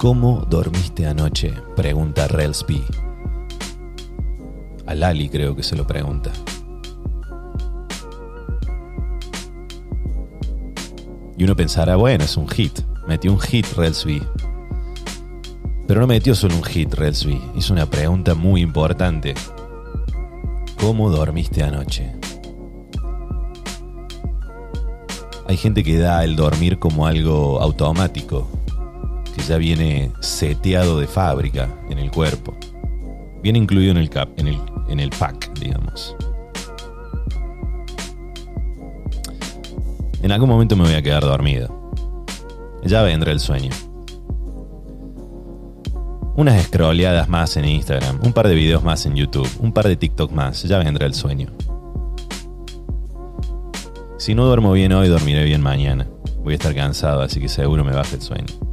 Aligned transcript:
¿Cómo 0.00 0.46
dormiste 0.48 1.06
anoche? 1.06 1.52
Pregunta 1.76 2.26
Relsby. 2.26 2.82
A 4.86 4.94
Lali 4.94 5.28
creo 5.28 5.54
que 5.54 5.62
se 5.62 5.76
lo 5.76 5.86
pregunta. 5.86 6.32
Y 11.36 11.44
uno 11.44 11.54
pensará, 11.54 11.96
bueno, 11.96 12.24
es 12.24 12.38
un 12.38 12.48
hit. 12.48 12.80
Metió 13.06 13.30
un 13.30 13.40
hit 13.40 13.66
Relsby. 13.76 14.22
Pero 15.86 16.00
no 16.00 16.06
metió 16.06 16.34
solo 16.34 16.56
un 16.56 16.64
hit 16.64 16.94
Relsby. 16.94 17.38
Hizo 17.54 17.74
una 17.74 17.84
pregunta 17.84 18.34
muy 18.34 18.62
importante. 18.62 19.34
¿Cómo 20.80 21.10
dormiste 21.10 21.62
anoche? 21.62 22.10
Hay 25.46 25.58
gente 25.58 25.84
que 25.84 25.98
da 25.98 26.24
el 26.24 26.36
dormir 26.36 26.78
como 26.78 27.06
algo 27.06 27.60
automático, 27.60 28.48
ya 29.48 29.58
viene 29.58 30.12
seteado 30.20 30.98
de 30.98 31.06
fábrica 31.06 31.68
en 31.88 31.98
el 31.98 32.10
cuerpo. 32.10 32.56
Viene 33.42 33.58
incluido 33.58 33.90
en 33.92 33.96
el, 33.96 34.10
cap, 34.10 34.28
en 34.36 34.48
el, 34.48 34.58
en 34.88 35.00
el 35.00 35.10
pack, 35.10 35.58
digamos. 35.58 36.16
En 40.22 40.32
algún 40.32 40.48
momento 40.48 40.76
me 40.76 40.84
voy 40.84 40.94
a 40.94 41.02
quedar 41.02 41.22
dormido. 41.22 41.92
Ya 42.84 43.02
vendrá 43.02 43.32
el 43.32 43.40
sueño. 43.40 43.70
Unas 46.36 46.62
scrolleadas 46.64 47.28
más 47.28 47.56
en 47.56 47.66
Instagram, 47.66 48.20
un 48.22 48.32
par 48.32 48.48
de 48.48 48.54
videos 48.54 48.82
más 48.82 49.04
en 49.04 49.14
YouTube, 49.14 49.48
un 49.60 49.72
par 49.72 49.88
de 49.88 49.96
TikTok 49.96 50.32
más, 50.32 50.62
ya 50.62 50.78
vendrá 50.78 51.06
el 51.06 51.14
sueño. 51.14 51.48
Si 54.18 54.34
no 54.34 54.44
duermo 54.44 54.72
bien 54.72 54.92
hoy, 54.92 55.08
dormiré 55.08 55.44
bien 55.44 55.62
mañana. 55.62 56.06
Voy 56.42 56.52
a 56.52 56.56
estar 56.56 56.74
cansado, 56.74 57.22
así 57.22 57.40
que 57.40 57.48
seguro 57.48 57.84
me 57.84 57.92
baja 57.92 58.14
el 58.14 58.22
sueño. 58.22 58.69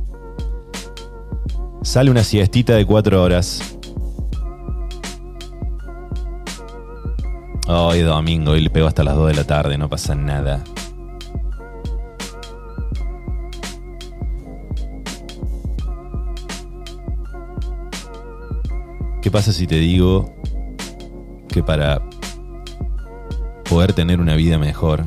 Sale 1.88 2.12
una 2.12 2.26
siestita 2.26 2.74
de 2.76 2.86
cuatro 2.86 3.24
horas. 3.24 3.78
Hoy 7.66 8.02
domingo, 8.02 8.58
y 8.58 8.62
le 8.62 8.70
pego 8.70 8.88
hasta 8.88 9.06
las 9.06 9.16
2 9.16 9.30
de 9.30 9.34
la 9.34 9.46
tarde, 9.46 9.78
no 9.78 9.90
pasa 9.90 10.14
nada. 10.14 10.66
¿Qué 19.22 19.32
pasa 19.32 19.54
si 19.54 19.66
te 19.66 19.76
digo 19.76 20.36
que 21.48 21.64
para 21.64 22.02
poder 23.70 23.94
tener 23.94 24.20
una 24.20 24.36
vida 24.36 24.58
mejor, 24.58 25.06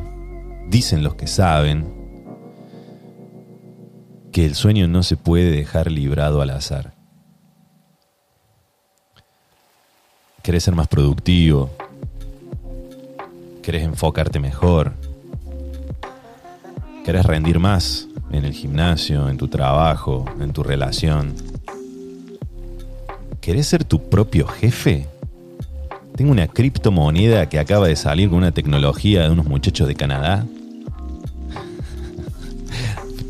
dicen 0.67 1.03
los 1.03 1.15
que 1.15 1.27
saben, 1.27 2.00
que 4.33 4.47
el 4.47 4.55
sueño 4.55 4.87
no 4.89 5.03
se 5.03 5.17
puede 5.17 5.51
dejar 5.51 5.91
librado 5.91 6.41
al 6.41 6.51
azar? 6.51 6.95
¿Querés 10.43 10.65
ser 10.65 10.75
más 10.75 10.89
productivo? 10.89 11.71
¿Querés 13.63 13.83
enfocarte 13.83 14.41
mejor? 14.41 14.95
¿Querés 17.05 17.27
rendir 17.27 17.59
más 17.59 18.09
en 18.31 18.45
el 18.45 18.53
gimnasio, 18.53 19.29
en 19.29 19.37
tu 19.37 19.49
trabajo, 19.49 20.25
en 20.41 20.53
tu 20.53 20.63
relación? 20.63 21.35
¿Querés 23.41 23.67
ser 23.67 23.85
tu 23.85 24.09
propio 24.09 24.47
jefe? 24.47 25.07
Tengo 26.17 26.33
una 26.33 26.47
criptomoneda 26.47 27.49
que 27.49 27.59
acaba 27.59 27.89
de 27.89 27.97
salir 27.97 28.29
con 28.29 28.39
una 28.39 28.53
tecnología 28.53 29.23
de 29.23 29.31
unos 29.31 29.47
muchachos 29.47 29.89
de 29.89 29.95
Canadá. 29.95 30.47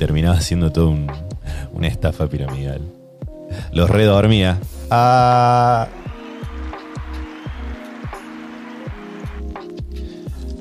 Terminaba 0.01 0.41
siendo 0.41 0.73
todo 0.73 0.89
un, 0.89 1.13
una 1.75 1.87
estafa 1.87 2.27
piramidal. 2.27 2.81
Los 3.71 3.91
redormía. 3.91 4.59
Ah. 4.91 5.89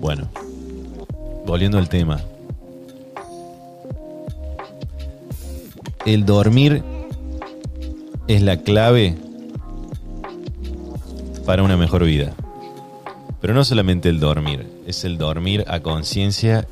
Bueno, 0.02 0.28
volviendo 1.46 1.78
al 1.78 1.88
tema. 1.88 2.20
El 6.06 6.26
dormir 6.26 6.84
es 8.28 8.42
la 8.42 8.58
clave 8.58 9.16
para 11.46 11.64
una 11.64 11.78
mejor 11.78 12.04
vida. 12.04 12.34
Pero 13.40 13.54
no 13.54 13.64
solamente 13.64 14.10
el 14.10 14.20
dormir, 14.20 14.68
es 14.86 15.06
el 15.06 15.18
dormir 15.18 15.64
a 15.70 15.80
conciencia 15.80 16.68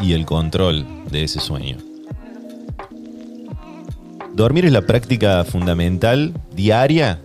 y 0.00 0.12
el 0.12 0.24
control 0.24 0.86
de 1.10 1.24
ese 1.24 1.40
sueño. 1.40 1.78
Dormir 4.36 4.66
es 4.66 4.72
la 4.72 4.82
práctica 4.82 5.44
fundamental 5.44 6.32
diaria 6.54 7.20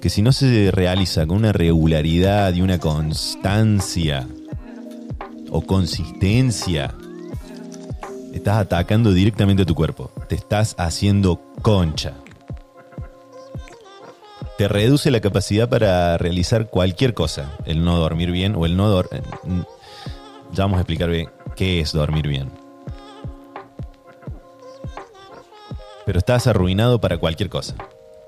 que 0.00 0.10
si 0.10 0.22
no 0.22 0.30
se 0.32 0.70
realiza 0.70 1.26
con 1.26 1.38
una 1.38 1.52
regularidad 1.52 2.54
y 2.54 2.60
una 2.60 2.78
constancia 2.78 4.28
o 5.50 5.62
consistencia, 5.62 6.94
estás 8.32 8.58
atacando 8.58 9.12
directamente 9.12 9.62
a 9.62 9.66
tu 9.66 9.74
cuerpo. 9.74 10.12
Te 10.28 10.34
estás 10.34 10.74
haciendo 10.78 11.40
concha 11.62 12.12
te 14.58 14.66
reduce 14.66 15.12
la 15.12 15.20
capacidad 15.20 15.68
para 15.68 16.18
realizar 16.18 16.68
cualquier 16.68 17.14
cosa. 17.14 17.56
El 17.64 17.84
no 17.84 17.96
dormir 17.96 18.32
bien 18.32 18.56
o 18.56 18.66
el 18.66 18.76
no 18.76 18.88
dormir... 18.88 19.22
Ya 20.52 20.64
vamos 20.64 20.78
a 20.78 20.80
explicar 20.80 21.08
bien 21.10 21.30
qué 21.54 21.78
es 21.78 21.92
dormir 21.92 22.26
bien. 22.26 22.50
Pero 26.08 26.20
estás 26.20 26.46
arruinado 26.46 27.02
para 27.02 27.18
cualquier 27.18 27.50
cosa. 27.50 27.74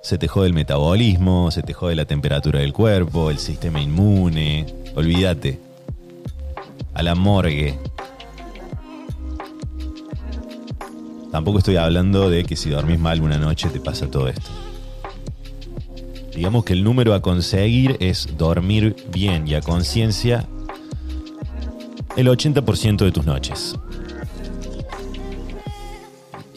Se 0.03 0.19
te 0.19 0.29
jode 0.29 0.49
el 0.49 0.53
metabolismo, 0.53 1.51
se 1.51 1.63
te 1.63 1.73
jode 1.73 1.95
la 1.95 2.05
temperatura 2.05 2.61
del 2.61 2.75
cuerpo, 2.75 3.31
el 3.31 3.39
sistema 3.39 3.81
inmune. 3.81 4.67
Olvídate. 4.97 5.59
A 6.93 7.03
la 7.03 7.15
morgue. 7.15 7.79
Tampoco 11.33 11.57
estoy 11.57 11.77
hablando 11.77 12.29
de 12.29 12.45
que 12.45 12.55
si 12.55 12.69
dormís 12.69 12.99
mal 12.99 13.23
una 13.23 13.39
noche 13.39 13.71
te 13.71 13.81
pasa 13.81 14.11
todo 14.11 14.29
esto. 14.29 14.51
Digamos 16.35 16.67
que 16.67 16.75
el 16.75 16.85
número 16.85 17.15
a 17.15 17.23
conseguir 17.23 17.97
es 18.01 18.37
dormir 18.37 18.95
bien 19.11 19.49
y 19.49 19.55
a 19.55 19.63
conciencia 19.63 20.47
el 22.15 22.29
80% 22.29 23.07
de 23.07 23.11
tus 23.11 23.25
noches. 23.25 23.75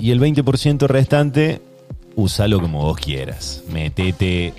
Y 0.03 0.11
el 0.11 0.19
20% 0.19 0.85
restante, 0.87 1.61
úsalo 2.17 2.59
como 2.59 2.81
vos 2.81 2.97
quieras. 2.97 3.63
Metete 3.71 4.53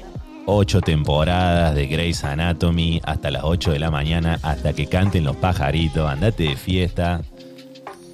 8 0.46 0.80
temporadas 0.80 1.74
de 1.74 1.86
Grey's 1.86 2.24
Anatomy 2.24 3.02
hasta 3.04 3.30
las 3.30 3.44
8 3.44 3.72
de 3.72 3.78
la 3.78 3.90
mañana, 3.90 4.38
hasta 4.40 4.72
que 4.72 4.86
canten 4.86 5.22
los 5.22 5.36
pajaritos, 5.36 6.08
andate 6.08 6.44
de 6.44 6.56
fiesta. 6.56 7.20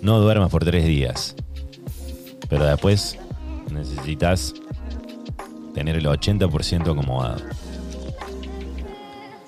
No 0.03 0.19
duermas 0.19 0.51
por 0.51 0.65
3 0.65 0.85
días. 0.85 1.37
Pero 2.49 2.65
después 2.65 3.17
necesitas 3.71 4.53
tener 5.73 5.95
el 5.95 6.07
80% 6.07 6.91
acomodado. 6.91 7.45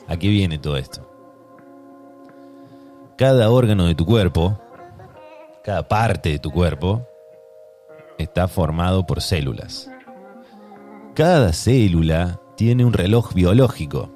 Aquí 0.07 0.29
viene 0.29 0.57
todo 0.59 0.77
esto? 0.77 1.05
Cada 3.19 3.51
órgano 3.51 3.87
de 3.87 3.97
tu 3.97 4.07
cuerpo, 4.07 4.57
cada 5.65 5.89
parte 5.89 6.29
de 6.29 6.39
tu 6.39 6.53
cuerpo, 6.53 7.09
está 8.19 8.49
formado 8.49 9.07
por 9.07 9.21
células. 9.21 9.91
Cada 11.15 11.53
célula 11.53 12.41
tiene 12.57 12.85
un 12.85 12.93
reloj 12.93 13.35
biológico 13.35 14.11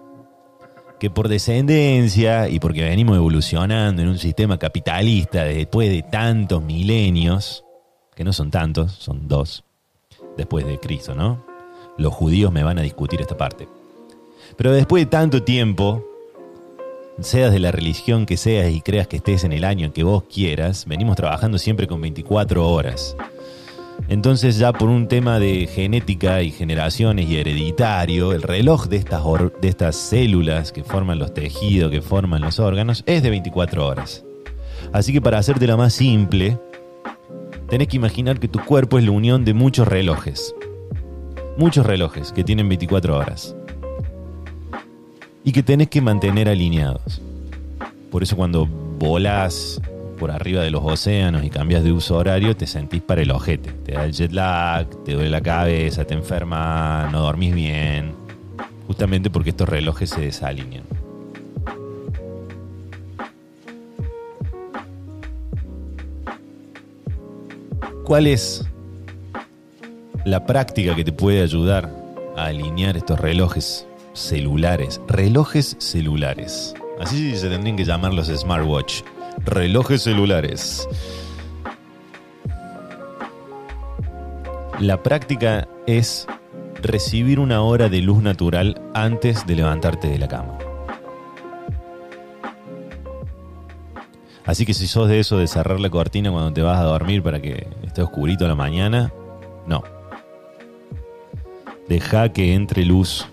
que 0.99 1.11
por 1.11 1.29
descendencia 1.29 2.49
y 2.49 2.59
porque 2.59 2.83
venimos 2.83 3.17
evolucionando 3.17 4.01
en 4.01 4.09
un 4.09 4.19
sistema 4.19 4.59
capitalista 4.59 5.45
después 5.45 5.91
de 5.91 6.03
tantos 6.03 6.63
milenios, 6.63 7.65
que 8.15 8.25
no 8.25 8.33
son 8.33 8.51
tantos, 8.51 8.93
son 8.93 9.29
dos, 9.29 9.65
después 10.39 10.67
de 10.67 10.81
Cristo, 10.81 11.15
¿no? 11.15 11.45
los 11.99 12.13
judíos 12.13 12.53
me 12.53 12.63
van 12.63 12.79
a 12.79 12.83
discutir 12.83 13.21
esta 13.21 13.37
parte. 13.37 13.69
Pero 14.57 14.73
después 14.73 15.05
de 15.05 15.11
tanto 15.11 15.43
tiempo, 15.43 16.05
seas 17.21 17.53
de 17.53 17.59
la 17.59 17.73
religión 17.73 18.27
que 18.27 18.37
seas 18.37 18.71
y 18.73 18.81
creas 18.81 19.09
que 19.09 19.17
estés 19.17 19.45
en 19.45 19.53
el 19.53 19.65
año 19.65 19.93
que 19.93 20.05
vos 20.05 20.25
quieras, 20.25 20.85
venimos 20.87 21.17
trabajando 21.17 21.59
siempre 21.59 21.87
con 21.87 22.01
24 22.01 22.69
horas. 22.69 23.17
Entonces 24.09 24.59
ya 24.59 24.73
por 24.73 24.89
un 24.89 25.09
tema 25.09 25.39
de 25.39 25.67
genética 25.67 26.43
y 26.43 26.51
generaciones 26.51 27.29
y 27.29 27.37
hereditario, 27.39 28.33
el 28.33 28.43
reloj 28.43 28.87
de 28.87 28.97
estas, 28.97 29.23
de 29.61 29.69
estas 29.69 29.97
células 29.97 30.73
que 30.73 30.85
forman 30.85 31.19
los 31.19 31.35
tejidos, 31.35 31.91
que 31.91 32.03
forman 32.03 32.43
los 32.43 32.61
órganos, 32.61 33.03
es 33.07 33.23
de 33.23 33.31
24 33.31 33.87
horas. 33.87 34.25
Así 34.93 35.13
que 35.13 35.21
para 35.21 35.39
hacerte 35.39 35.67
la 35.67 35.77
más 35.77 35.93
simple, 35.95 36.59
tenés 37.69 37.89
que 37.89 37.97
imaginar 37.97 38.39
que 38.39 38.49
tu 38.49 38.65
cuerpo 38.65 38.99
es 38.99 39.05
la 39.05 39.11
unión 39.11 39.45
de 39.45 39.55
muchos 39.55 39.89
relojes 39.89 40.55
muchos 41.57 41.87
relojes 41.87 42.33
que 42.33 42.45
tienen 42.45 42.69
24 42.69 43.17
horas 43.17 43.57
y 45.45 45.53
que 45.53 45.63
tenés 45.63 45.89
que 45.89 46.01
mantener 46.01 46.49
alineados. 46.49 47.21
Por 48.11 48.23
eso 48.23 48.37
cuando 48.37 48.67
volás 48.67 49.81
por 50.17 50.31
arriba 50.31 50.63
de 50.63 50.71
los 50.71 50.83
océanos 50.85 51.45
y 51.45 51.51
cambias 51.51 51.85
de 51.85 51.93
uso 51.93 52.17
horario, 52.17 52.57
te 52.57 52.67
sentís 52.67 53.03
para 53.03 53.23
el 53.23 53.31
ojete. 53.31 53.71
Te 53.71 53.93
da 53.93 54.05
el 54.05 54.13
jet 54.13 54.33
lag, 54.33 54.89
te 55.05 55.13
duele 55.13 55.31
la 55.31 55.41
cabeza, 55.41 56.05
te 56.05 56.15
enferma, 56.15 57.09
no 57.13 57.21
dormís 57.21 57.55
bien. 57.55 58.15
Justamente 58.87 59.31
porque 59.31 59.51
estos 59.51 59.69
relojes 59.69 60.11
se 60.11 60.21
desalinean. 60.23 60.85
¿Cuál 68.05 68.29
es 68.29 68.65
la 70.25 70.47
práctica 70.47 70.95
que 70.95 71.05
te 71.05 71.11
puede 71.11 71.43
ayudar 71.43 71.93
a 72.37 72.45
alinear 72.45 72.97
estos 72.97 73.19
relojes 73.19 73.85
celulares? 74.13 75.01
Relojes 75.09 75.77
celulares. 75.81 76.73
Así 77.01 77.37
se 77.37 77.49
tendrían 77.49 77.77
que 77.77 77.85
llamar 77.85 78.15
los 78.15 78.29
smartwatch. 78.29 79.03
Relojes 79.45 80.03
celulares. 80.03 80.89
La 84.81 85.03
práctica 85.03 85.69
es 85.87 86.27
recibir 86.83 87.41
una 87.41 87.63
hora 87.63 87.89
de 87.89 88.01
luz 88.01 88.23
natural 88.23 88.81
antes 88.95 89.47
de 89.47 89.57
levantarte 89.57 90.09
de 90.09 90.19
la 90.19 90.29
cama. 90.29 90.59
Así 94.45 94.65
que 94.65 94.75
si 94.75 94.87
sos 94.87 95.09
de 95.09 95.19
eso 95.19 95.39
de 95.39 95.49
cerrar 95.49 95.81
la 95.81 95.91
cortina 95.91 96.31
cuando 96.31 96.53
te 96.53 96.63
vas 96.63 96.79
a 96.79 96.85
dormir 96.85 97.23
para 97.23 97.41
que 97.41 97.67
esté 97.85 98.03
oscurito 98.03 98.45
a 98.45 98.49
la 98.49 98.55
mañana, 98.55 99.13
no. 99.67 99.83
Deja 101.89 102.33
que 102.33 102.55
entre 102.55 102.85
luz 102.85 103.27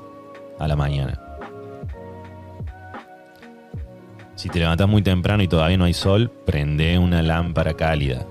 a 0.60 0.68
la 0.68 0.76
mañana. 0.76 1.23
Si 4.44 4.50
te 4.50 4.60
levantas 4.60 4.90
muy 4.90 5.02
temprano 5.02 5.42
y 5.42 5.48
todavía 5.48 5.78
no 5.78 5.86
hay 5.86 5.94
sol, 5.94 6.30
prende 6.46 7.00
una 7.00 7.22
lámpara 7.22 7.76
cálida. 7.76 8.28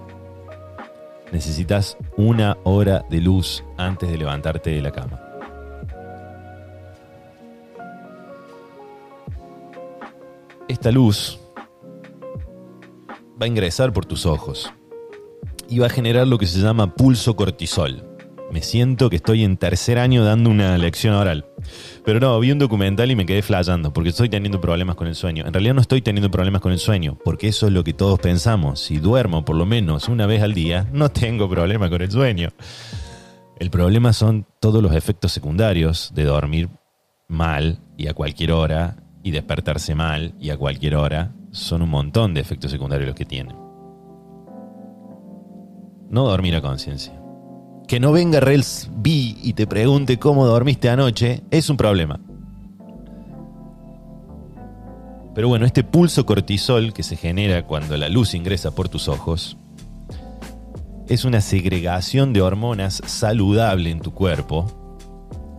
Necesitas 1.32 1.96
una 2.18 2.58
hora 2.64 3.02
de 3.08 3.22
luz 3.22 3.64
antes 3.78 4.10
de 4.10 4.18
levantarte 4.18 4.68
de 4.68 4.82
la 4.82 4.90
cama. 4.90 5.18
Esta 10.68 10.90
luz 10.90 11.40
va 13.40 13.46
a 13.46 13.46
ingresar 13.46 13.94
por 13.94 14.04
tus 14.04 14.26
ojos 14.26 14.70
y 15.66 15.78
va 15.78 15.86
a 15.86 15.88
generar 15.88 16.26
lo 16.26 16.36
que 16.36 16.46
se 16.46 16.60
llama 16.60 16.94
pulso 16.94 17.36
cortisol 17.36 18.12
me 18.52 18.60
siento 18.60 19.08
que 19.08 19.16
estoy 19.16 19.44
en 19.44 19.56
tercer 19.56 19.98
año 19.98 20.24
dando 20.24 20.50
una 20.50 20.76
lección 20.76 21.14
oral. 21.14 21.46
Pero 22.04 22.18
no, 22.18 22.38
vi 22.40 22.50
un 22.50 22.58
documental 22.58 23.10
y 23.12 23.16
me 23.16 23.26
quedé 23.26 23.42
flayando 23.42 23.92
porque 23.92 24.10
estoy 24.10 24.28
teniendo 24.28 24.60
problemas 24.60 24.96
con 24.96 25.06
el 25.06 25.14
sueño. 25.14 25.46
En 25.46 25.52
realidad 25.52 25.74
no 25.74 25.80
estoy 25.80 26.02
teniendo 26.02 26.30
problemas 26.30 26.60
con 26.60 26.72
el 26.72 26.78
sueño, 26.78 27.16
porque 27.24 27.48
eso 27.48 27.66
es 27.66 27.72
lo 27.72 27.84
que 27.84 27.92
todos 27.92 28.18
pensamos. 28.18 28.80
Si 28.80 28.98
duermo 28.98 29.44
por 29.44 29.54
lo 29.54 29.66
menos 29.66 30.08
una 30.08 30.26
vez 30.26 30.42
al 30.42 30.52
día, 30.52 30.88
no 30.92 31.10
tengo 31.10 31.48
problema 31.48 31.88
con 31.88 32.02
el 32.02 32.10
sueño. 32.10 32.50
El 33.58 33.70
problema 33.70 34.12
son 34.12 34.46
todos 34.58 34.82
los 34.82 34.94
efectos 34.94 35.30
secundarios 35.30 36.10
de 36.14 36.24
dormir 36.24 36.68
mal 37.28 37.78
y 37.96 38.08
a 38.08 38.14
cualquier 38.14 38.50
hora 38.50 38.96
y 39.22 39.30
despertarse 39.30 39.94
mal 39.94 40.34
y 40.40 40.50
a 40.50 40.56
cualquier 40.56 40.96
hora. 40.96 41.32
Son 41.52 41.82
un 41.82 41.90
montón 41.90 42.34
de 42.34 42.40
efectos 42.40 42.72
secundarios 42.72 43.06
los 43.06 43.16
que 43.16 43.26
tienen. 43.26 43.56
No 46.10 46.26
dormir 46.26 46.56
a 46.56 46.60
conciencia 46.60 47.21
que 47.92 48.00
no 48.00 48.10
venga 48.10 48.40
Rels 48.40 48.88
B 48.90 49.10
y 49.10 49.52
te 49.52 49.66
pregunte 49.66 50.18
cómo 50.18 50.46
dormiste 50.46 50.88
anoche 50.88 51.42
es 51.50 51.68
un 51.68 51.76
problema. 51.76 52.18
Pero 55.34 55.48
bueno, 55.48 55.66
este 55.66 55.84
pulso 55.84 56.24
cortisol 56.24 56.94
que 56.94 57.02
se 57.02 57.16
genera 57.16 57.66
cuando 57.66 57.98
la 57.98 58.08
luz 58.08 58.32
ingresa 58.32 58.74
por 58.74 58.88
tus 58.88 59.08
ojos 59.08 59.58
es 61.06 61.26
una 61.26 61.42
segregación 61.42 62.32
de 62.32 62.40
hormonas 62.40 63.02
saludable 63.04 63.90
en 63.90 64.00
tu 64.00 64.14
cuerpo. 64.14 64.72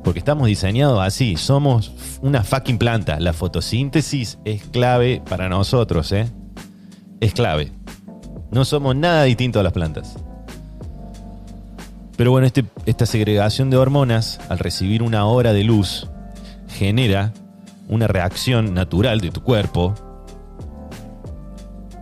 Porque 0.04 0.18
estamos 0.18 0.48
diseñados 0.48 1.04
así, 1.04 1.38
somos 1.38 1.92
una 2.24 2.44
fucking 2.44 2.80
planta. 2.80 3.20
La 3.20 3.34
fotosíntesis 3.34 4.40
es 4.44 4.64
clave 4.64 5.22
para 5.30 5.50
nosotros, 5.50 6.12
¿eh? 6.12 6.32
Es 7.20 7.36
clave. 7.36 7.72
No 8.50 8.66
somos 8.66 8.96
nada 8.96 9.22
distintos 9.26 9.60
a 9.60 9.64
las 9.64 9.74
plantas. 9.74 10.18
Pero 12.16 12.32
bueno, 12.32 12.46
este, 12.46 12.66
esta 12.86 13.06
segregación 13.06 13.70
de 13.70 13.78
hormonas, 13.78 14.40
al 14.50 14.60
recibir 14.60 15.02
una 15.02 15.26
hora 15.26 15.54
de 15.54 15.64
luz, 15.64 16.08
genera 16.68 17.34
una 17.88 18.08
reacción 18.08 18.74
natural 18.74 19.20
de 19.20 19.32
tu 19.32 19.42
cuerpo 19.42 19.94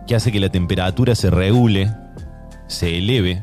que 0.06 0.14
hace 0.14 0.32
que 0.32 0.40
la 0.40 0.50
temperatura 0.50 1.14
se 1.14 1.30
regule, 1.30 1.92
se 2.66 2.98
eleve, 2.98 3.42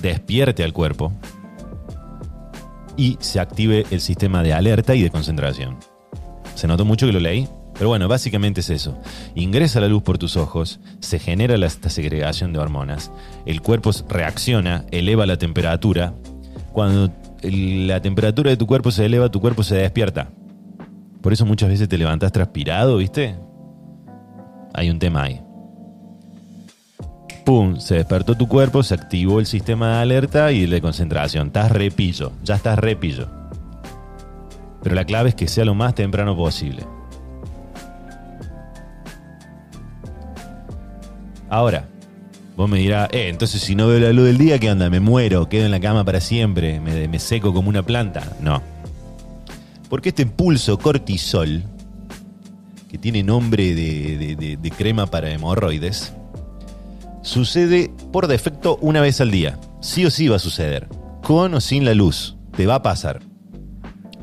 despierte 0.00 0.64
al 0.64 0.72
cuerpo 0.72 1.12
y 2.96 3.16
se 3.20 3.40
active 3.40 3.86
el 3.90 4.00
sistema 4.00 4.42
de 4.42 4.52
alerta 4.52 4.94
y 4.94 5.02
de 5.02 5.10
concentración. 5.10 5.78
¿Se 6.54 6.66
notó 6.66 6.84
mucho 6.84 7.06
que 7.06 7.12
lo 7.12 7.20
leí? 7.20 7.48
Pero 7.74 7.88
bueno, 7.88 8.06
básicamente 8.06 8.60
es 8.60 8.70
eso. 8.70 8.98
Ingresa 9.34 9.80
la 9.80 9.88
luz 9.88 10.02
por 10.02 10.18
tus 10.18 10.36
ojos, 10.36 10.80
se 11.00 11.18
genera 11.18 11.54
esta 11.66 11.90
segregación 11.90 12.52
de 12.52 12.58
hormonas, 12.58 13.10
el 13.46 13.60
cuerpo 13.60 13.90
reacciona, 14.08 14.84
eleva 14.90 15.26
la 15.26 15.38
temperatura. 15.38 16.14
Cuando 16.72 17.12
la 17.42 18.00
temperatura 18.00 18.50
de 18.50 18.56
tu 18.56 18.66
cuerpo 18.66 18.90
se 18.90 19.04
eleva, 19.04 19.30
tu 19.30 19.40
cuerpo 19.40 19.62
se 19.62 19.76
despierta. 19.76 20.30
Por 21.20 21.32
eso 21.32 21.46
muchas 21.46 21.68
veces 21.68 21.88
te 21.88 21.98
levantas 21.98 22.32
transpirado, 22.32 22.96
¿viste? 22.96 23.36
Hay 24.74 24.90
un 24.90 24.98
tema 24.98 25.24
ahí. 25.24 25.40
Pum, 27.44 27.78
se 27.78 27.96
despertó 27.96 28.36
tu 28.36 28.46
cuerpo, 28.46 28.82
se 28.82 28.94
activó 28.94 29.40
el 29.40 29.46
sistema 29.46 29.96
de 29.96 30.02
alerta 30.02 30.52
y 30.52 30.66
de 30.66 30.80
concentración. 30.80 31.48
Estás 31.48 31.72
repillo, 31.72 32.32
ya 32.44 32.54
estás 32.54 32.78
repillo. 32.78 33.28
Pero 34.82 34.94
la 34.94 35.04
clave 35.04 35.30
es 35.30 35.34
que 35.34 35.48
sea 35.48 35.64
lo 35.64 35.74
más 35.74 35.94
temprano 35.94 36.36
posible. 36.36 36.84
Ahora, 41.52 41.86
vos 42.56 42.66
me 42.66 42.78
dirás, 42.78 43.10
eh, 43.12 43.28
entonces 43.28 43.60
si 43.60 43.74
no 43.74 43.86
veo 43.86 44.00
la 44.00 44.10
luz 44.14 44.24
del 44.24 44.38
día, 44.38 44.58
¿qué 44.58 44.70
onda? 44.70 44.88
Me 44.88 45.00
muero, 45.00 45.50
quedo 45.50 45.66
en 45.66 45.70
la 45.70 45.80
cama 45.80 46.02
para 46.02 46.18
siempre, 46.18 46.80
me, 46.80 47.18
seco 47.18 47.52
como 47.52 47.68
una 47.68 47.82
planta. 47.82 48.22
No. 48.40 48.62
Porque 49.90 50.08
este 50.08 50.22
impulso 50.22 50.78
cortisol, 50.78 51.62
que 52.90 52.96
tiene 52.96 53.22
nombre 53.22 53.74
de, 53.74 54.56
de 54.58 54.70
crema 54.70 55.04
para 55.04 55.30
hemorroides, 55.30 56.14
sucede 57.20 57.90
por 58.10 58.28
defecto 58.28 58.78
una 58.80 59.02
vez 59.02 59.20
al 59.20 59.30
día. 59.30 59.58
Sí 59.82 60.06
o 60.06 60.10
sí 60.10 60.28
va 60.28 60.36
a 60.36 60.38
suceder. 60.38 60.88
Con 61.22 61.52
o 61.52 61.60
sin 61.60 61.84
la 61.84 61.92
luz. 61.92 62.34
Te 62.56 62.64
va 62.64 62.76
a 62.76 62.82
pasar. 62.82 63.20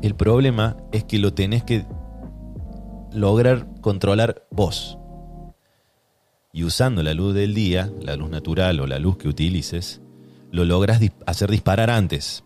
El 0.02 0.16
problema 0.16 0.76
es 0.90 1.04
que 1.04 1.20
lo 1.20 1.32
tenés 1.32 1.62
que 1.62 1.84
lograr 3.12 3.68
controlar 3.80 4.42
vos 4.50 4.99
y 6.52 6.64
usando 6.64 7.02
la 7.02 7.14
luz 7.14 7.34
del 7.34 7.54
día, 7.54 7.90
la 8.02 8.16
luz 8.16 8.30
natural 8.30 8.80
o 8.80 8.86
la 8.86 8.98
luz 8.98 9.16
que 9.16 9.28
utilices, 9.28 10.00
lo 10.50 10.64
logras 10.64 11.00
hacer 11.26 11.50
disparar 11.50 11.90
antes. 11.90 12.42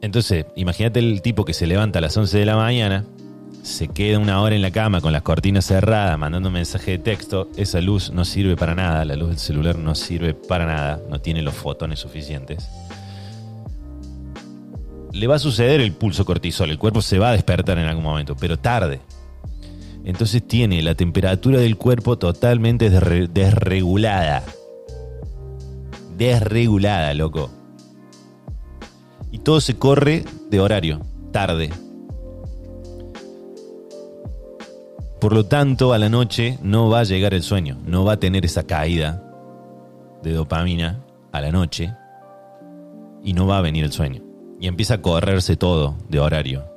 Entonces, 0.00 0.46
imagínate 0.56 0.98
el 1.00 1.22
tipo 1.22 1.44
que 1.44 1.54
se 1.54 1.66
levanta 1.66 1.98
a 1.98 2.02
las 2.02 2.16
11 2.16 2.38
de 2.38 2.46
la 2.46 2.56
mañana, 2.56 3.04
se 3.62 3.88
queda 3.88 4.18
una 4.18 4.40
hora 4.40 4.54
en 4.54 4.62
la 4.62 4.70
cama 4.70 5.00
con 5.00 5.12
las 5.12 5.22
cortinas 5.22 5.66
cerradas, 5.66 6.18
mandando 6.18 6.48
un 6.48 6.54
mensaje 6.54 6.92
de 6.92 6.98
texto, 6.98 7.50
esa 7.56 7.80
luz 7.80 8.10
no 8.10 8.24
sirve 8.24 8.56
para 8.56 8.74
nada, 8.74 9.04
la 9.04 9.16
luz 9.16 9.30
del 9.30 9.38
celular 9.38 9.76
no 9.76 9.94
sirve 9.94 10.34
para 10.34 10.66
nada, 10.66 11.00
no 11.08 11.20
tiene 11.20 11.42
los 11.42 11.54
fotones 11.54 11.98
suficientes. 11.98 12.68
Le 15.12 15.26
va 15.26 15.36
a 15.36 15.40
suceder 15.40 15.80
el 15.80 15.92
pulso 15.92 16.24
cortisol, 16.24 16.70
el 16.70 16.78
cuerpo 16.78 17.00
se 17.00 17.18
va 17.18 17.30
a 17.30 17.32
despertar 17.32 17.78
en 17.78 17.86
algún 17.86 18.04
momento, 18.04 18.36
pero 18.36 18.58
tarde. 18.58 19.00
Entonces 20.06 20.46
tiene 20.46 20.82
la 20.82 20.94
temperatura 20.94 21.58
del 21.58 21.76
cuerpo 21.76 22.16
totalmente 22.16 22.90
desregulada. 22.90 24.44
Desregulada, 26.16 27.12
loco. 27.12 27.50
Y 29.32 29.40
todo 29.40 29.60
se 29.60 29.76
corre 29.76 30.24
de 30.48 30.60
horario, 30.60 31.00
tarde. 31.32 31.70
Por 35.20 35.32
lo 35.32 35.46
tanto, 35.46 35.92
a 35.92 35.98
la 35.98 36.08
noche 36.08 36.56
no 36.62 36.88
va 36.88 37.00
a 37.00 37.04
llegar 37.04 37.34
el 37.34 37.42
sueño, 37.42 37.76
no 37.84 38.04
va 38.04 38.12
a 38.12 38.20
tener 38.20 38.44
esa 38.44 38.62
caída 38.62 39.24
de 40.22 40.32
dopamina 40.34 41.00
a 41.32 41.40
la 41.40 41.50
noche 41.50 41.92
y 43.24 43.32
no 43.32 43.48
va 43.48 43.58
a 43.58 43.62
venir 43.62 43.84
el 43.84 43.90
sueño. 43.90 44.22
Y 44.60 44.68
empieza 44.68 44.94
a 44.94 45.02
correrse 45.02 45.56
todo 45.56 45.96
de 46.08 46.20
horario 46.20 46.75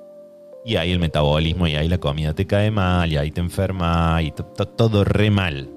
y 0.66 0.76
ahí 0.76 0.92
el 0.92 1.00
metabolismo, 1.00 1.68
y 1.68 1.76
ahí 1.76 1.88
la 1.88 1.98
comida 1.98 2.34
te 2.34 2.46
cae 2.46 2.72
mal, 2.72 3.12
y 3.12 3.18
ahí 3.18 3.32
te 3.32 3.42
enferma, 3.42 4.22
y 4.22 4.32
todo 4.32 5.04
re 5.04 5.32
mal. 5.32 5.70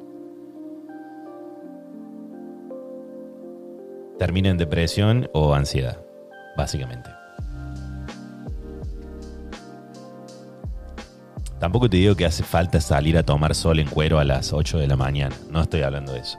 Termina 4.18 4.50
en 4.50 4.58
depresión 4.58 5.28
o 5.32 5.54
ansiedad, 5.54 5.98
básicamente. 6.56 7.10
Tampoco 11.62 11.88
te 11.88 11.96
digo 11.96 12.16
que 12.16 12.26
hace 12.26 12.42
falta 12.42 12.80
salir 12.80 13.16
a 13.16 13.22
tomar 13.22 13.54
sol 13.54 13.78
en 13.78 13.86
cuero 13.86 14.18
a 14.18 14.24
las 14.24 14.52
8 14.52 14.78
de 14.78 14.88
la 14.88 14.96
mañana. 14.96 15.36
No 15.48 15.62
estoy 15.62 15.82
hablando 15.82 16.12
de 16.12 16.18
eso. 16.18 16.36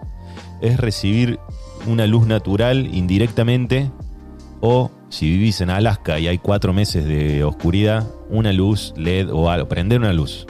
Es 0.60 0.78
recibir 0.78 1.40
una 1.88 2.08
luz 2.08 2.28
natural 2.28 2.94
indirectamente 2.94 3.90
o 4.60 4.92
si 5.14 5.30
vivís 5.30 5.62
en 5.62 5.70
Alaska 5.70 6.18
y 6.18 6.28
hay 6.28 6.40
cuatro 6.40 6.74
meses 6.74 7.06
de 7.06 7.44
oscuridad, 7.44 8.10
una 8.30 8.52
luz 8.52 8.96
LED 8.98 9.32
o 9.32 9.48
algo, 9.48 9.70
prender 9.70 10.00
una 10.00 10.12
luz. 10.12 10.48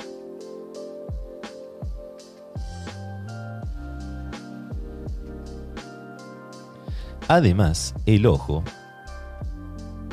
Además, 7.27 7.93
el 8.05 8.25
ojo, 8.25 8.63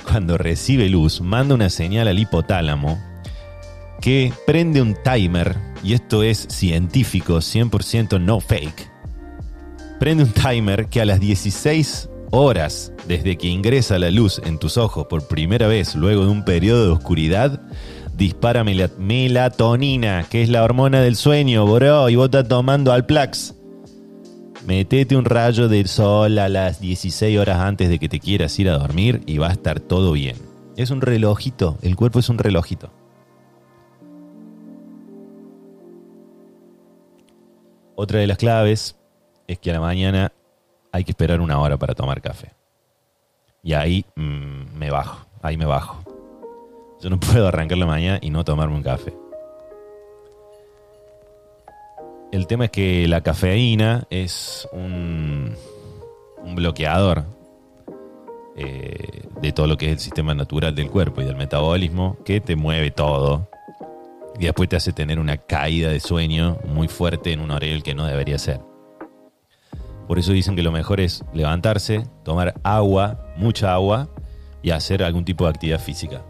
cuando 0.04 0.36
recibe 0.36 0.88
luz, 0.88 1.20
manda 1.20 1.54
una 1.54 1.70
señal 1.70 2.08
al 2.08 2.18
hipotálamo 2.18 3.00
que 4.00 4.32
prende 4.48 4.82
un 4.82 4.96
timer, 5.04 5.56
y 5.84 5.92
esto 5.92 6.24
es 6.24 6.48
científico, 6.50 7.36
100% 7.36 8.20
no 8.20 8.40
fake. 8.40 8.90
Prende 10.00 10.24
un 10.24 10.32
timer 10.32 10.88
que 10.88 11.00
a 11.00 11.04
las 11.04 11.20
16 11.20 12.09
horas 12.30 12.92
desde 13.06 13.36
que 13.36 13.48
ingresa 13.48 13.98
la 13.98 14.10
luz 14.10 14.40
en 14.44 14.58
tus 14.58 14.76
ojos 14.76 15.06
por 15.06 15.26
primera 15.26 15.66
vez 15.66 15.94
luego 15.94 16.24
de 16.24 16.30
un 16.30 16.44
periodo 16.44 16.84
de 16.86 16.92
oscuridad, 16.92 17.60
dispara 18.16 18.64
melatonina, 18.64 20.26
que 20.28 20.42
es 20.42 20.48
la 20.48 20.62
hormona 20.62 21.00
del 21.00 21.16
sueño, 21.16 21.66
bro, 21.66 22.08
y 22.08 22.16
vos 22.16 22.26
estás 22.26 22.48
tomando 22.48 22.92
Alplax. 22.92 23.54
Metete 24.66 25.16
un 25.16 25.24
rayo 25.24 25.68
del 25.68 25.88
sol 25.88 26.38
a 26.38 26.48
las 26.48 26.80
16 26.80 27.38
horas 27.38 27.58
antes 27.58 27.88
de 27.88 27.98
que 27.98 28.08
te 28.08 28.20
quieras 28.20 28.58
ir 28.58 28.68
a 28.68 28.78
dormir 28.78 29.22
y 29.26 29.38
va 29.38 29.48
a 29.48 29.52
estar 29.52 29.80
todo 29.80 30.12
bien. 30.12 30.36
Es 30.76 30.90
un 30.90 31.00
relojito, 31.00 31.78
el 31.82 31.96
cuerpo 31.96 32.18
es 32.18 32.28
un 32.28 32.38
relojito. 32.38 32.92
Otra 37.96 38.20
de 38.20 38.26
las 38.26 38.38
claves 38.38 38.96
es 39.46 39.58
que 39.58 39.70
a 39.70 39.74
la 39.74 39.80
mañana 39.80 40.32
hay 40.92 41.04
que 41.04 41.12
esperar 41.12 41.40
una 41.40 41.58
hora 41.58 41.76
para 41.76 41.94
tomar 41.94 42.20
café. 42.20 42.52
Y 43.62 43.74
ahí 43.74 44.04
mm, 44.16 44.76
me 44.76 44.90
bajo, 44.90 45.26
ahí 45.42 45.56
me 45.56 45.66
bajo. 45.66 46.02
Yo 47.00 47.10
no 47.10 47.20
puedo 47.20 47.48
arrancar 47.48 47.78
la 47.78 47.86
mañana 47.86 48.18
y 48.20 48.30
no 48.30 48.44
tomarme 48.44 48.74
un 48.74 48.82
café. 48.82 49.14
El 52.32 52.46
tema 52.46 52.66
es 52.66 52.70
que 52.70 53.08
la 53.08 53.22
cafeína 53.22 54.06
es 54.08 54.68
un, 54.72 55.56
bloqueador 56.54 57.24
eh, 58.56 59.22
de 59.40 59.52
todo 59.52 59.66
lo 59.66 59.76
que 59.76 59.86
es 59.86 59.92
el 59.92 59.98
sistema 59.98 60.32
natural 60.32 60.74
del 60.74 60.90
cuerpo 60.90 61.20
y 61.20 61.24
del 61.24 61.36
metabolismo 61.36 62.18
que 62.24 62.40
te 62.40 62.54
mueve 62.54 62.92
todo 62.92 63.48
y 64.38 64.44
después 64.44 64.68
te 64.68 64.76
hace 64.76 64.92
tener 64.92 65.18
una 65.18 65.38
caída 65.38 65.90
de 65.90 66.00
sueño 66.00 66.58
muy 66.64 66.88
fuerte 66.88 67.32
en 67.32 67.40
un 67.40 67.50
horario 67.50 67.82
que 67.82 67.94
no 67.94 68.06
debería 68.06 68.38
ser. 68.38 68.69
Por 70.10 70.18
eso 70.18 70.32
dicen 70.32 70.56
que 70.56 70.64
lo 70.64 70.72
mejor 70.72 70.98
es 70.98 71.24
levantarse, 71.32 72.04
tomar 72.24 72.54
agua, 72.64 73.32
mucha 73.36 73.72
agua 73.72 74.08
y 74.60 74.70
hacer 74.70 75.04
algún 75.04 75.24
tipo 75.24 75.44
de 75.44 75.50
actividad 75.50 75.78
física. 75.78 76.24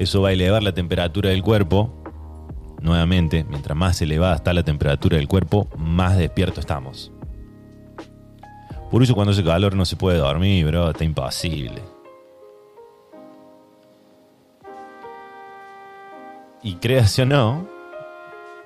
Eso 0.00 0.22
va 0.22 0.30
a 0.30 0.32
elevar 0.32 0.60
la 0.60 0.74
temperatura 0.74 1.30
del 1.30 1.44
cuerpo 1.44 2.02
nuevamente, 2.80 3.44
mientras 3.48 3.78
más 3.78 4.02
elevada 4.02 4.34
está 4.34 4.52
la 4.52 4.64
temperatura 4.64 5.18
del 5.18 5.28
cuerpo, 5.28 5.68
más 5.78 6.18
despierto 6.18 6.58
estamos. 6.58 7.12
Por 8.90 9.00
eso 9.00 9.14
cuando 9.14 9.30
hace 9.30 9.44
calor 9.44 9.76
no 9.76 9.84
se 9.84 9.94
puede 9.94 10.18
dormir, 10.18 10.66
bro, 10.66 10.90
está 10.90 11.04
imposible. 11.04 11.80
Y 16.64 16.74
creas 16.74 17.16
o 17.20 17.24
no, 17.24 17.79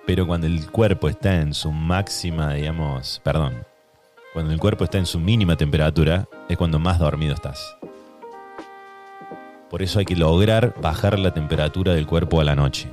pero 0.07 0.27
cuando 0.27 0.47
el 0.47 0.71
cuerpo 0.71 1.09
está 1.09 1.37
en 1.37 1.55
su 1.55 1.73
máxima, 1.73 2.55
digamos, 2.55 3.21
perdón, 3.25 3.65
cuando 4.33 4.53
el 4.53 4.59
cuerpo 4.59 4.85
está 4.85 4.99
en 4.99 5.07
su 5.07 5.19
mínima 5.19 5.57
temperatura, 5.57 6.29
es 6.49 6.57
cuando 6.57 6.79
más 6.79 6.99
dormido 6.99 7.35
estás. 7.35 7.77
Por 9.71 9.83
eso 9.83 9.99
hay 9.99 10.05
que 10.05 10.17
lograr 10.17 10.75
bajar 10.81 11.19
la 11.19 11.33
temperatura 11.33 11.95
del 11.95 12.07
cuerpo 12.07 12.41
a 12.41 12.45
la 12.45 12.55
noche. 12.55 12.89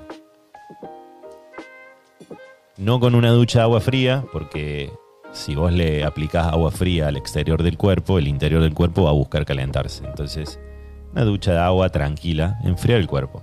No 2.78 3.00
con 3.00 3.14
una 3.14 3.32
ducha 3.32 3.60
de 3.60 3.64
agua 3.64 3.82
fría, 3.82 4.24
porque 4.32 4.92
si 5.32 5.56
vos 5.56 5.72
le 5.72 6.04
aplicás 6.04 6.48
agua 6.48 6.72
fría 6.72 7.08
al 7.08 7.18
exterior 7.18 7.62
del 7.62 7.78
cuerpo, 7.78 8.18
el 8.18 8.28
interior 8.28 8.62
del 8.62 8.74
cuerpo 8.74 9.04
va 9.04 9.10
a 9.12 9.14
buscar 9.14 9.46
calentarse. 9.46 10.06
Entonces, 10.06 10.60
una 11.12 11.24
ducha 11.24 11.52
de 11.52 11.60
agua 11.60 11.90
tranquila 11.90 12.60
enfría 12.64 12.98
el 12.98 13.08
cuerpo. 13.08 13.42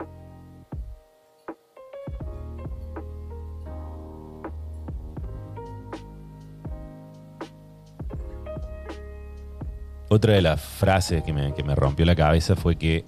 Otra 10.08 10.34
de 10.34 10.42
las 10.42 10.60
frases 10.60 11.22
que 11.22 11.32
me, 11.32 11.54
que 11.54 11.62
me 11.62 11.74
rompió 11.74 12.06
la 12.06 12.16
cabeza 12.16 12.56
fue 12.56 12.76
que 12.76 13.04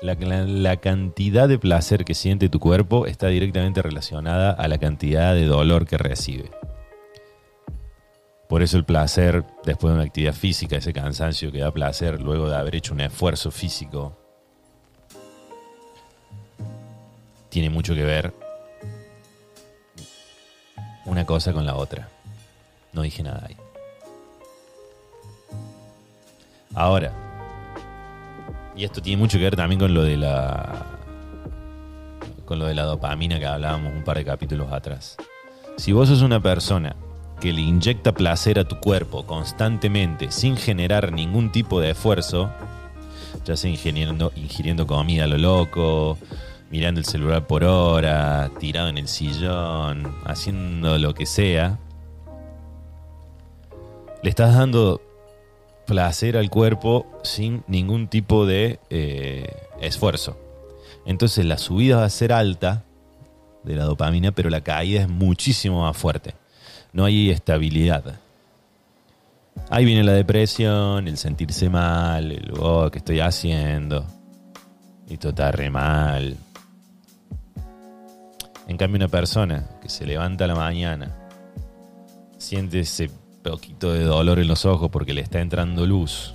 la, 0.00 0.76
cantidad 0.76 1.48
de 1.48 1.58
placer 1.58 2.04
que 2.04 2.14
siente 2.14 2.48
tu 2.48 2.60
cuerpo 2.60 3.06
está 3.06 3.26
directamente 3.28 3.82
relacionada 3.82 4.52
a 4.52 4.68
la 4.68 4.78
cantidad 4.78 5.34
de 5.34 5.46
dolor 5.46 5.86
que 5.86 5.98
recibe. 5.98 6.50
Por 8.48 8.62
eso 8.62 8.76
el 8.76 8.84
placer 8.84 9.44
después 9.64 9.90
de 9.90 9.96
una 9.96 10.06
actividad 10.06 10.34
física, 10.34 10.76
ese 10.76 10.92
cansancio 10.92 11.50
que 11.50 11.58
da 11.58 11.72
placer 11.72 12.20
luego 12.20 12.48
de 12.48 12.56
haber 12.56 12.76
hecho 12.76 12.94
un 12.94 13.00
esfuerzo 13.00 13.50
físico, 13.50 14.16
tiene 17.48 17.68
mucho 17.68 17.94
que 17.94 18.04
ver 18.04 18.32
una 21.04 21.26
cosa 21.26 21.52
con 21.52 21.66
la 21.66 21.74
otra. 21.74 22.08
No 22.92 23.02
dije 23.02 23.22
nada 23.22 23.44
ahí. 23.46 23.56
Ahora, 26.78 27.12
y 28.76 28.84
esto 28.84 29.02
tiene 29.02 29.20
mucho 29.20 29.36
que 29.36 29.42
ver 29.42 29.56
también 29.56 29.80
con 29.80 29.92
lo 29.92 30.04
de 30.04 30.16
la. 30.16 30.86
con 32.44 32.60
lo 32.60 32.66
de 32.66 32.74
la 32.76 32.84
dopamina 32.84 33.40
que 33.40 33.46
hablábamos 33.46 33.92
un 33.92 34.04
par 34.04 34.16
de 34.16 34.24
capítulos 34.24 34.72
atrás. 34.72 35.16
Si 35.76 35.90
vos 35.90 36.08
sos 36.08 36.22
una 36.22 36.40
persona 36.40 36.94
que 37.40 37.52
le 37.52 37.62
inyecta 37.62 38.12
placer 38.12 38.60
a 38.60 38.64
tu 38.64 38.78
cuerpo 38.78 39.26
constantemente 39.26 40.30
sin 40.30 40.56
generar 40.56 41.10
ningún 41.10 41.50
tipo 41.50 41.80
de 41.80 41.90
esfuerzo, 41.90 42.48
ya 43.44 43.56
sea 43.56 43.70
ingiriendo, 43.70 44.30
ingiriendo 44.36 44.86
comida 44.86 45.24
a 45.24 45.26
lo 45.26 45.36
loco, 45.38 46.16
mirando 46.70 47.00
el 47.00 47.06
celular 47.06 47.44
por 47.48 47.64
hora, 47.64 48.52
tirado 48.60 48.88
en 48.88 48.98
el 48.98 49.08
sillón, 49.08 50.14
haciendo 50.24 50.96
lo 50.98 51.12
que 51.12 51.26
sea, 51.26 51.76
le 54.22 54.30
estás 54.30 54.54
dando 54.54 55.00
placer 55.88 56.36
al 56.36 56.50
cuerpo 56.50 57.06
sin 57.24 57.64
ningún 57.66 58.08
tipo 58.08 58.44
de 58.44 58.78
eh, 58.90 59.50
esfuerzo. 59.80 60.38
Entonces 61.06 61.46
la 61.46 61.56
subida 61.56 61.96
va 61.96 62.04
a 62.04 62.10
ser 62.10 62.30
alta 62.30 62.84
de 63.64 63.74
la 63.74 63.84
dopamina, 63.84 64.30
pero 64.32 64.50
la 64.50 64.60
caída 64.60 65.00
es 65.00 65.08
muchísimo 65.08 65.82
más 65.82 65.96
fuerte. 65.96 66.34
No 66.92 67.06
hay 67.06 67.30
estabilidad. 67.30 68.20
Ahí 69.70 69.86
viene 69.86 70.04
la 70.04 70.12
depresión, 70.12 71.08
el 71.08 71.16
sentirse 71.16 71.70
mal, 71.70 72.32
el 72.32 72.52
oh, 72.60 72.90
¿qué 72.90 72.98
estoy 72.98 73.20
haciendo? 73.20 74.04
Esto 75.08 75.30
está 75.30 75.50
re 75.50 75.70
mal. 75.70 76.36
En 78.66 78.76
cambio, 78.76 78.98
una 78.98 79.08
persona 79.08 79.66
que 79.80 79.88
se 79.88 80.04
levanta 80.04 80.44
a 80.44 80.48
la 80.48 80.54
mañana, 80.54 81.16
siente 82.36 82.80
ese 82.80 83.10
poquito 83.42 83.92
de 83.92 84.04
dolor 84.04 84.38
en 84.38 84.48
los 84.48 84.64
ojos 84.64 84.90
porque 84.90 85.14
le 85.14 85.20
está 85.20 85.40
entrando 85.40 85.86
luz. 85.86 86.34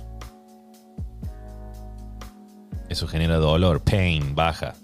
Eso 2.88 3.06
genera 3.06 3.36
dolor, 3.36 3.82
pain, 3.82 4.34
baja. 4.34 4.74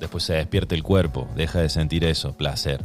Después 0.00 0.24
se 0.24 0.34
despierta 0.34 0.74
el 0.74 0.82
cuerpo, 0.82 1.28
deja 1.34 1.60
de 1.60 1.68
sentir 1.68 2.04
eso, 2.04 2.36
placer. 2.36 2.84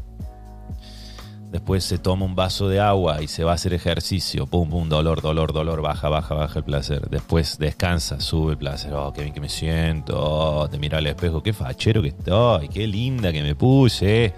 Después 1.51 1.83
se 1.83 1.97
toma 1.97 2.23
un 2.23 2.33
vaso 2.33 2.69
de 2.69 2.79
agua 2.79 3.21
y 3.21 3.27
se 3.27 3.43
va 3.43 3.51
a 3.51 3.55
hacer 3.55 3.73
ejercicio. 3.73 4.47
Pum, 4.47 4.69
pum, 4.69 4.87
dolor, 4.87 5.21
dolor, 5.21 5.51
dolor, 5.51 5.81
baja, 5.81 6.07
baja, 6.07 6.33
baja 6.33 6.59
el 6.59 6.63
placer. 6.63 7.09
Después 7.09 7.57
descansa, 7.57 8.21
sube 8.21 8.53
el 8.53 8.57
placer. 8.57 8.93
Oh, 8.93 9.11
qué 9.11 9.23
bien 9.23 9.33
que 9.33 9.41
me 9.41 9.49
siento. 9.49 10.17
Oh, 10.17 10.69
te 10.69 10.79
mira 10.79 10.99
al 10.99 11.07
espejo, 11.07 11.43
qué 11.43 11.51
fachero 11.51 12.01
que 12.01 12.07
estoy, 12.07 12.69
qué 12.69 12.87
linda 12.87 13.33
que 13.33 13.43
me 13.43 13.55
puse. 13.55 14.33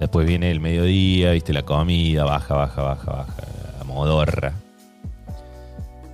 Después 0.00 0.26
viene 0.26 0.50
el 0.50 0.60
mediodía, 0.60 1.32
viste 1.32 1.52
la 1.52 1.62
comida, 1.62 2.24
baja, 2.24 2.54
baja, 2.54 2.82
baja, 2.82 3.12
baja, 3.12 3.34
a 3.78 3.84
modorra. 3.84 4.54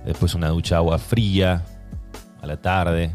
Después 0.05 0.35
una 0.35 0.49
ducha 0.49 0.75
agua 0.75 0.99
fría 0.99 1.63
a 2.41 2.45
la 2.45 2.57
tarde, 2.57 3.11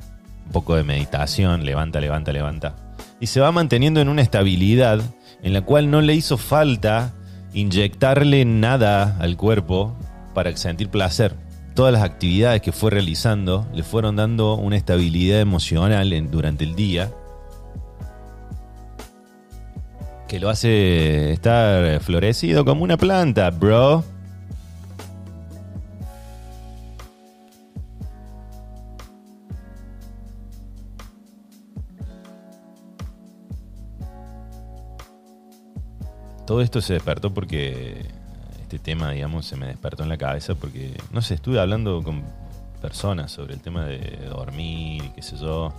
un 0.47 0.53
poco 0.53 0.75
de 0.75 0.83
meditación, 0.83 1.67
levanta, 1.67 2.01
levanta, 2.01 2.33
levanta. 2.33 2.75
Y 3.21 3.27
se 3.27 3.41
va 3.41 3.53
manteniendo 3.53 4.01
en 4.01 4.09
una 4.09 4.23
estabilidad 4.23 5.01
en 5.43 5.53
la 5.53 5.61
cual 5.61 5.91
no 5.91 6.01
le 6.01 6.15
hizo 6.15 6.39
falta 6.39 7.13
inyectarle 7.53 8.47
nada 8.47 9.19
al 9.21 9.37
cuerpo 9.37 9.95
para 10.35 10.57
sentir 10.57 10.89
placer. 10.89 11.35
todas 11.75 11.93
las 11.93 12.03
actividades 12.03 12.61
que 12.61 12.73
fue 12.73 12.91
realizando 12.91 13.67
le 13.73 13.83
fueron 13.83 14.17
dando 14.17 14.55
una 14.57 14.77
estabilidad 14.77 15.41
emocional 15.41 16.31
durante 16.31 16.65
el 16.65 16.75
día 16.75 17.11
que 20.33 20.41
lo 20.41 20.49
hace 20.49 21.31
estar 21.31 22.01
florecido 22.01 22.65
como 22.65 22.85
una 22.85 22.97
planta, 22.97 23.51
bro. 23.51 24.03
Todo 36.47 36.63
esto 36.63 36.81
se 36.81 36.95
despertó 36.95 37.35
porque 37.35 38.07
este 38.63 38.79
tema, 38.79 39.11
digamos, 39.11 39.45
se 39.45 39.57
me 39.57 39.67
despertó 39.67 40.03
en 40.03 40.09
la 40.09 40.17
cabeza 40.17 40.55
porque, 40.55 40.97
no 41.13 41.21
sé, 41.21 41.35
estuve 41.35 41.61
hablando 41.61 42.03
con 42.03 42.23
personas 42.81 43.31
sobre 43.31 43.53
el 43.53 43.61
tema 43.61 43.85
de 43.85 44.17
dormir 44.31 45.05
y 45.05 45.11
qué 45.11 45.21
sé 45.21 45.37
yo. 45.37 45.75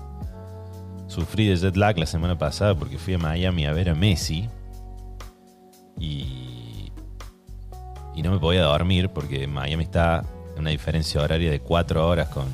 Sufrí 1.14 1.46
de 1.46 1.56
jet 1.58 1.76
lag 1.76 1.96
la 2.00 2.08
semana 2.08 2.36
pasada 2.40 2.74
porque 2.74 2.98
fui 2.98 3.14
a 3.14 3.20
Miami 3.20 3.68
a 3.68 3.72
ver 3.72 3.88
a 3.88 3.94
Messi 3.94 4.50
y, 6.00 6.92
y 8.16 8.22
no 8.24 8.32
me 8.32 8.40
podía 8.40 8.64
dormir 8.64 9.10
porque 9.10 9.46
Miami 9.46 9.84
está 9.84 10.24
en 10.56 10.62
una 10.62 10.72
diferencia 10.72 11.22
horaria 11.22 11.52
de 11.52 11.60
4 11.60 12.08
horas 12.08 12.30
con, 12.30 12.48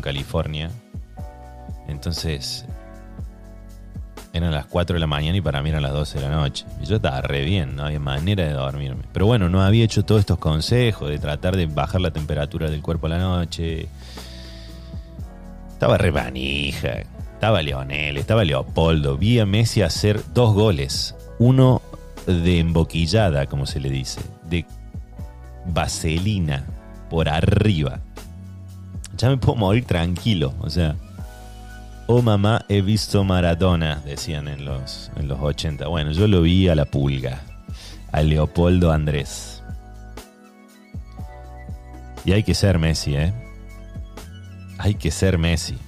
California. 0.00 0.72
Entonces 1.86 2.64
eran 4.32 4.50
las 4.50 4.66
4 4.66 4.94
de 4.94 5.00
la 5.00 5.06
mañana 5.06 5.38
y 5.38 5.40
para 5.40 5.62
mí 5.62 5.68
eran 5.68 5.82
las 5.82 5.92
12 5.92 6.18
de 6.18 6.28
la 6.28 6.34
noche. 6.34 6.64
Y 6.82 6.86
yo 6.86 6.96
estaba 6.96 7.20
re 7.20 7.44
bien, 7.44 7.76
no 7.76 7.84
había 7.84 8.00
manera 8.00 8.42
de 8.42 8.54
dormirme. 8.54 9.04
Pero 9.12 9.26
bueno, 9.26 9.48
no 9.48 9.62
había 9.62 9.84
hecho 9.84 10.04
todos 10.04 10.18
estos 10.18 10.38
consejos 10.38 11.08
de 11.08 11.20
tratar 11.20 11.56
de 11.56 11.66
bajar 11.66 12.00
la 12.00 12.10
temperatura 12.10 12.70
del 12.70 12.82
cuerpo 12.82 13.06
a 13.06 13.10
la 13.10 13.18
noche. 13.18 13.86
Estaba 15.72 15.96
re 15.96 16.10
manija. 16.10 17.04
Estaba 17.40 17.62
Leonel, 17.62 18.18
estaba 18.18 18.44
Leopoldo. 18.44 19.16
Vi 19.16 19.38
a 19.38 19.46
Messi 19.46 19.80
hacer 19.80 20.20
dos 20.34 20.52
goles. 20.52 21.14
Uno 21.38 21.80
de 22.26 22.58
emboquillada, 22.58 23.46
como 23.46 23.64
se 23.64 23.80
le 23.80 23.88
dice. 23.88 24.20
De 24.44 24.66
vaselina 25.64 26.66
por 27.08 27.30
arriba. 27.30 28.00
Ya 29.16 29.30
me 29.30 29.38
puedo 29.38 29.56
morir 29.56 29.86
tranquilo. 29.86 30.52
O 30.60 30.68
sea, 30.68 30.96
Oh 32.08 32.20
mamá, 32.20 32.66
he 32.68 32.82
visto 32.82 33.24
Maradona, 33.24 34.02
decían 34.04 34.46
en 34.46 34.66
los, 34.66 35.10
en 35.16 35.26
los 35.26 35.40
80. 35.40 35.86
Bueno, 35.86 36.12
yo 36.12 36.28
lo 36.28 36.42
vi 36.42 36.68
a 36.68 36.74
la 36.74 36.84
pulga, 36.84 37.40
a 38.12 38.20
Leopoldo 38.20 38.92
Andrés. 38.92 39.62
Y 42.26 42.32
hay 42.32 42.42
que 42.42 42.52
ser 42.52 42.78
Messi, 42.78 43.16
¿eh? 43.16 43.32
Hay 44.76 44.94
que 44.94 45.10
ser 45.10 45.38
Messi. 45.38 45.78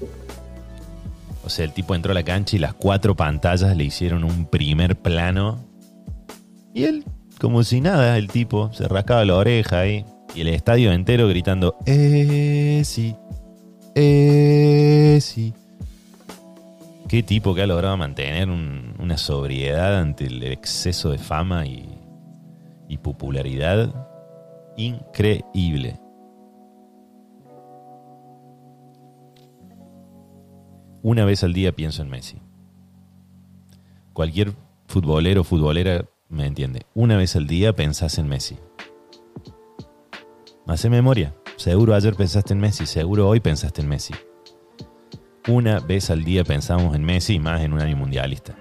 O 1.44 1.48
sea, 1.48 1.64
el 1.64 1.72
tipo 1.72 1.94
entró 1.94 2.12
a 2.12 2.14
la 2.14 2.22
cancha 2.22 2.56
y 2.56 2.58
las 2.58 2.74
cuatro 2.74 3.14
pantallas 3.16 3.76
le 3.76 3.84
hicieron 3.84 4.24
un 4.24 4.46
primer 4.46 4.96
plano. 4.96 5.58
Y 6.74 6.84
él, 6.84 7.04
como 7.40 7.62
si 7.64 7.80
nada, 7.80 8.16
el 8.16 8.28
tipo 8.28 8.72
se 8.72 8.86
rascaba 8.88 9.24
la 9.24 9.36
oreja 9.36 9.80
ahí. 9.80 10.04
Y 10.34 10.40
el 10.42 10.48
estadio 10.48 10.92
entero 10.92 11.28
gritando, 11.28 11.76
¡Eh, 11.84 12.82
sí! 12.84 13.14
¡Eh, 13.94 15.18
sí! 15.20 15.52
Qué 17.08 17.22
tipo 17.22 17.54
que 17.54 17.62
ha 17.62 17.66
logrado 17.66 17.96
mantener 17.98 18.48
un- 18.48 18.94
una 18.98 19.18
sobriedad 19.18 19.98
ante 19.98 20.24
el 20.26 20.42
exceso 20.44 21.10
de 21.10 21.18
fama 21.18 21.66
y 21.66 21.88
popularidad 23.02 23.90
increíble. 24.76 25.98
Una 31.04 31.24
vez 31.24 31.42
al 31.42 31.52
día 31.52 31.72
pienso 31.72 32.00
en 32.02 32.10
Messi. 32.10 32.38
Cualquier 34.12 34.52
futbolero 34.86 35.40
o 35.40 35.44
futbolera 35.44 36.08
me 36.28 36.46
entiende. 36.46 36.86
Una 36.94 37.16
vez 37.16 37.34
al 37.34 37.48
día 37.48 37.74
pensás 37.74 38.18
en 38.18 38.28
Messi. 38.28 38.56
Hace 40.68 40.88
memoria. 40.88 41.34
Seguro 41.56 41.94
ayer 41.94 42.14
pensaste 42.14 42.52
en 42.52 42.60
Messi, 42.60 42.86
seguro 42.86 43.28
hoy 43.28 43.40
pensaste 43.40 43.82
en 43.82 43.88
Messi. 43.88 44.14
Una 45.48 45.80
vez 45.80 46.08
al 46.10 46.22
día 46.22 46.44
pensamos 46.44 46.94
en 46.94 47.02
Messi 47.02 47.34
y 47.34 47.38
más 47.40 47.62
en 47.62 47.72
un 47.72 47.80
año 47.80 47.96
mundialista. 47.96 48.56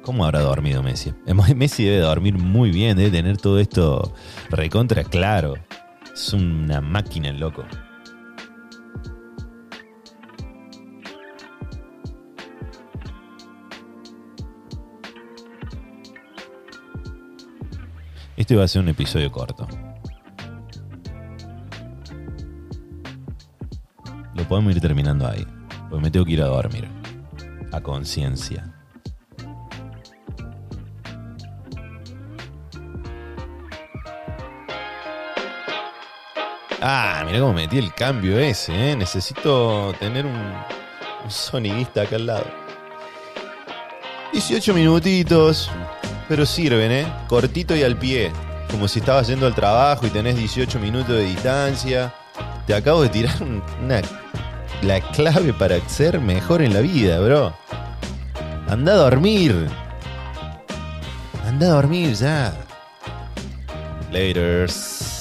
¿Cómo 0.00 0.24
habrá 0.24 0.40
dormido 0.40 0.82
Messi? 0.82 1.12
Messi 1.54 1.84
debe 1.84 1.98
dormir 1.98 2.38
muy 2.38 2.70
bien, 2.70 2.96
debe 2.96 3.10
tener 3.10 3.36
todo 3.36 3.58
esto 3.58 4.14
recontra 4.48 5.04
claro. 5.04 5.52
Es 6.14 6.32
una 6.32 6.80
máquina 6.80 7.28
el 7.28 7.40
loco. 7.40 7.64
Este 18.48 18.56
va 18.56 18.64
a 18.64 18.68
ser 18.68 18.80
un 18.80 18.88
episodio 18.88 19.30
corto. 19.30 19.68
Lo 24.34 24.48
podemos 24.48 24.74
ir 24.74 24.80
terminando 24.80 25.28
ahí. 25.28 25.46
Porque 25.90 26.02
me 26.02 26.10
tengo 26.10 26.24
que 26.24 26.32
ir 26.32 26.40
a 26.40 26.46
dormir. 26.46 26.88
A 27.72 27.82
conciencia. 27.82 28.74
Ah, 36.80 37.24
mira 37.26 37.40
cómo 37.40 37.52
metí 37.52 37.76
el 37.76 37.92
cambio 37.92 38.38
ese, 38.38 38.92
¿eh? 38.92 38.96
Necesito 38.96 39.92
tener 40.00 40.24
un, 40.24 40.54
un 41.22 41.30
sonidista 41.30 42.00
acá 42.00 42.16
al 42.16 42.24
lado. 42.24 42.46
18 44.32 44.72
minutitos, 44.72 45.70
pero 46.28 46.44
sirven, 46.46 46.92
¿eh? 46.92 47.06
Cortito 47.28 47.74
y 47.74 47.82
al 47.82 47.96
pie. 47.96 48.30
Como 48.70 48.86
si 48.86 48.98
estabas 49.00 49.26
yendo 49.28 49.46
al 49.46 49.54
trabajo 49.54 50.06
y 50.06 50.10
tenés 50.10 50.36
18 50.36 50.78
minutos 50.78 51.08
de 51.16 51.24
distancia. 51.24 52.12
Te 52.66 52.74
acabo 52.74 53.02
de 53.02 53.08
tirar 53.08 53.42
un- 53.42 53.62
una, 53.82 54.02
la 54.82 55.00
clave 55.12 55.52
para 55.54 55.80
ser 55.88 56.20
mejor 56.20 56.60
en 56.62 56.74
la 56.74 56.80
vida, 56.80 57.18
bro. 57.20 57.54
Anda 58.68 58.92
a 58.92 58.96
dormir. 58.96 59.66
Anda 61.46 61.66
a 61.68 61.70
dormir 61.70 62.12
ya. 62.14 62.52
Laters. 64.12 65.17